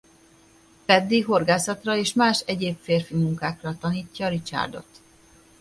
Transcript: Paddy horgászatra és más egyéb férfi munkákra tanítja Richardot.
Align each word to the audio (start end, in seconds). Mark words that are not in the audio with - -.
Paddy 0.85 1.19
horgászatra 1.21 1.95
és 1.95 2.13
más 2.13 2.39
egyéb 2.45 2.77
férfi 2.79 3.15
munkákra 3.15 3.77
tanítja 3.77 4.27
Richardot. 4.29 5.01